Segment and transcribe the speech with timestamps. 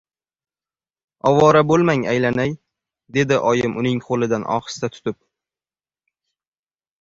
[1.31, 2.53] —Ovora bo‘lmang, aylanay,—
[3.19, 5.19] dedi oyim uning qo‘lidan ohista tutib.